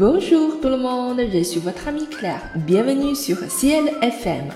[0.00, 2.40] Bonjour tout le monde, je suis votre ami Claire.
[2.66, 4.48] Bienvenue sur Ciel FM.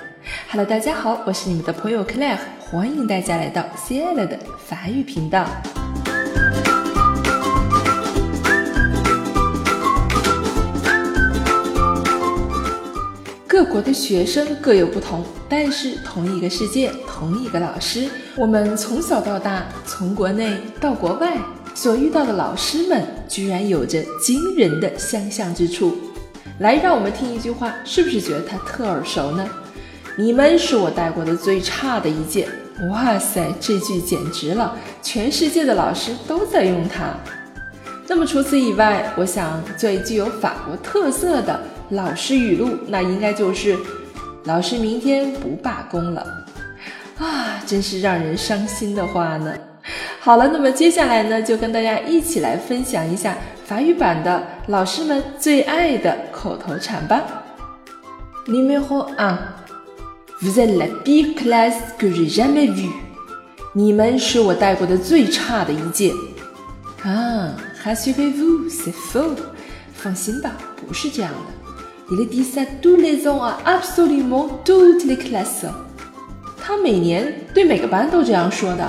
[0.51, 5.45] Hello，大家好，我是你们的朋友 Claire，欢迎大家来到 Ciel 的法语频道。
[13.47, 18.09] 各国的学生各有不同，但是同一个世界，同一个老师。
[18.35, 21.37] 我们从小到大，从国内到国外，
[21.75, 25.97] 所遇到的老师们，居然有着惊人的相像之处。
[26.61, 29.45] 来，让我们听一句话，是不是觉得它特耳熟呢？
[30.17, 32.49] 你们是我带过的最差的一届。
[32.91, 37.15] 哇塞，这句简直了，全世界的老师都在用它。
[38.07, 41.61] 那么除此以外，我想最具有法国特色的。
[41.91, 43.77] 老师语录，那应该就是
[44.45, 46.27] 老师明天不罢工了
[47.19, 47.61] 啊！
[47.67, 49.53] 真是让人伤心的话呢。
[50.25, 57.23] 好了，那么接下来呢，就跟大家一起来分享一下法语版的老师们最爱的口头禅吧。
[58.47, 59.37] Numéro un,
[60.41, 62.91] vous êtes la pire classe que j'ai jamais vue。
[63.75, 66.11] 你们是我带过的最差的一届。
[67.03, 69.37] 啊，rassurez-vous, c'est faux。
[69.93, 72.17] 放心吧，不是这样的。
[72.17, 75.69] Il dit ça tous les ans à absolument toutes les classes。
[76.57, 78.89] 他每年对每个班都这样说的。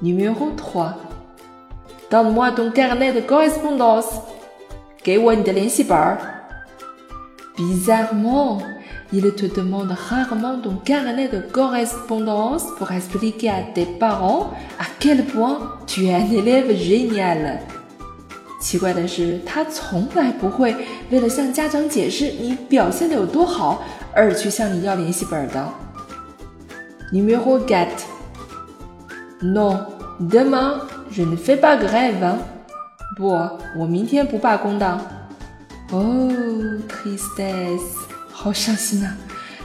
[0.00, 4.06] ！Numéro trois，Donne-moi ton carnet de correspondance，
[5.02, 6.18] 给我你的联系本儿。
[7.56, 15.58] Bizarrement，il te demande rarement ton carnet de correspondance pour expliquer à tes parents à quel point
[15.86, 17.58] tu es un élève génial。
[18.60, 20.74] 奇怪的是，他从来不会
[21.10, 23.82] 为了向家长解释你表现的有多好
[24.14, 25.68] 而去向你要联系本的。
[27.12, 28.04] Numéro quatre.
[29.41, 29.85] Non,
[30.19, 30.81] demain
[31.11, 32.35] je ne fais pas grève.
[33.15, 33.29] 不，
[33.75, 34.99] 我明天不罢工的。
[35.91, 36.31] Oh,
[36.89, 37.79] tristesse，
[38.31, 39.15] 好伤心啊！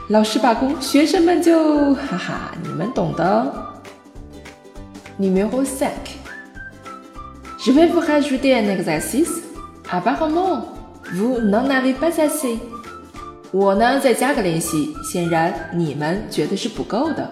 [0.09, 3.53] 老师罢工，学生们就哈哈，你们懂的。
[5.19, 6.17] Numéro cinq.
[7.59, 9.43] Je vais vous rajouter un exercice.
[9.91, 10.63] Apparemment,
[11.15, 12.59] vous n'en avez pas assez.
[13.51, 17.31] 我呢再加个练习，显然你们觉得是不够的。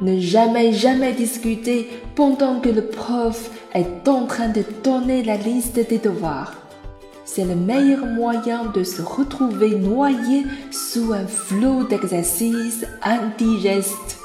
[0.00, 5.80] Ne jamais jamais discuter pendant que le prof est en train de donner la liste
[5.88, 6.54] des devoirs.
[7.24, 14.18] C'est le meilleur moyen de se retrouver noyé sous un flot d'exercices indigestes.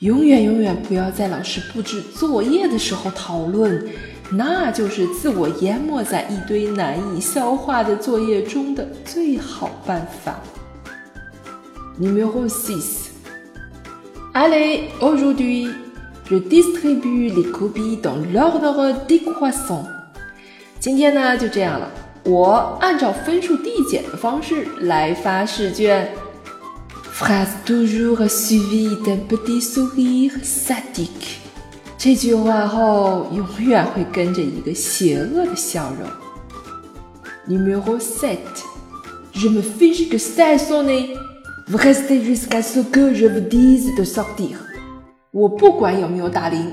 [0.00, 3.86] 永远永远不要在老师布置作业的时候讨论，
[4.32, 10.40] 那就是自我淹没在一堆难以消化的作业中的最好办法。
[12.00, 13.10] Numéro six.
[14.32, 15.68] Allez, aujourd'hui,
[16.28, 19.86] je distribue les copies dans l'ordre décroissant.
[20.80, 21.88] 今天呢就这样了，
[22.24, 26.08] 我按照分数递减的方式来发试卷。
[27.12, 31.38] Phrase toujours suivie d'un petit sourire sadique。
[31.96, 36.08] 这句话后永远会跟着一个邪恶的笑容。
[37.46, 38.64] Numéro sept.
[39.32, 41.16] Je me fiche que ça ait sonné.
[41.68, 44.58] Vous restez jusqu'à ce que je vous dise de sortir.
[45.32, 46.72] 我不管有没有打铃，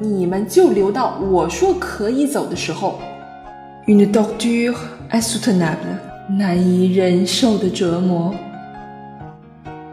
[0.00, 2.98] 你们就留到我说可以走的时候。
[3.86, 4.74] Une torture
[5.10, 5.98] insoutenable，
[6.28, 8.34] 难以忍受的折磨。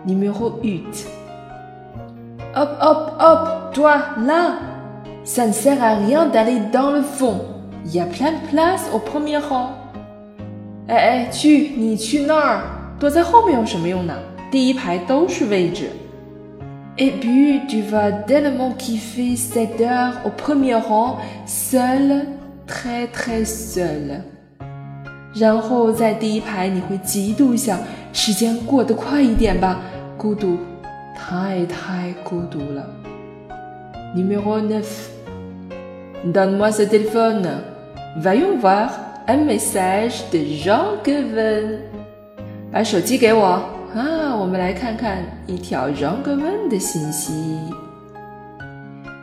[0.06, 0.82] Numéro 8.
[2.54, 4.60] Hop, hop, hop, toi, là
[5.24, 7.42] Ça ne sert à rien d'aller dans le fond.
[7.84, 9.72] Il y a plein de place au premier rang.
[10.88, 12.62] 哎哎，去，你去那儿，
[13.00, 14.14] 躲在后面有什么用呢？
[14.51, 15.91] 第一排都是位置。
[16.97, 22.27] Et puis tu vas tellement kiffer cette heure au premier rang, seul,
[22.67, 24.23] très très seul.
[25.35, 27.79] 然后在第一排你会极度想
[28.13, 29.81] 时间过得快一点吧，
[30.19, 30.59] 孤独，
[31.17, 32.85] 太太孤独了。
[34.15, 35.09] Numéro neuf.
[36.25, 37.49] Donne-moi ce téléphone.
[38.21, 38.91] Voyons voir
[39.29, 41.79] un message de Jean Kevin.
[42.73, 43.63] 把手机给我
[43.95, 47.33] 啊，我们来看看一条 Jean Kevin 的信息。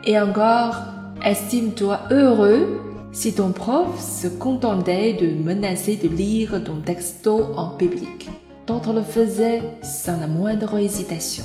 [0.04, 0.74] Et encore,
[1.22, 2.66] estime-toi heureux
[3.10, 8.28] Si ton prof se contentait de menacer de lire ton texto en public,
[8.66, 11.42] d'autres le faisaient sans la moindre hésitation.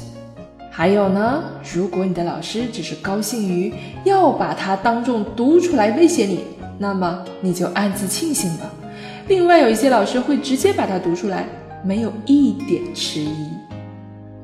[0.69, 1.41] 还有呢，
[1.73, 3.73] 如果你的老师只是高兴于
[4.03, 6.41] 要把它当众读出来威胁你，
[6.77, 8.69] 那么你就暗自庆幸吧。
[9.29, 11.45] 另外，有一些老师会直接把它读出来，
[11.83, 13.47] 没有一点迟疑。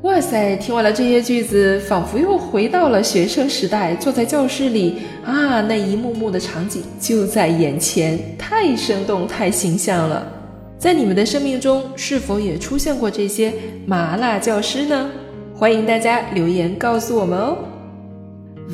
[0.03, 0.56] 哇塞！
[0.56, 10.25] 听完了这些句子，仿佛又回到了学生时代，坐在教室里啊，那一幕幕的场景就在眼前，太生动，太形象了。
[10.77, 13.53] 在你们的生命中，是否也出现过这些
[13.85, 15.09] 麻辣教师呢？
[15.53, 17.57] 欢迎大家留言告诉我们哦。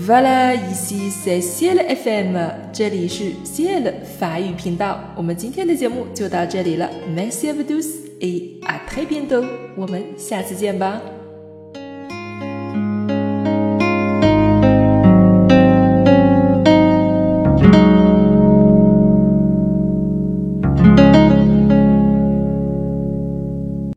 [0.08, 2.38] Voilà，ici c'est Ciel FM，
[2.72, 5.00] 这里是 Ciel 法语频道。
[5.16, 9.46] 我们今天的节目就到这里了，Merci à tous et à très bientôt，
[9.76, 11.15] 我们下次见吧。